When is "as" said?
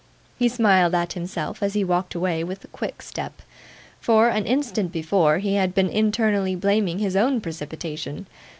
1.61-1.75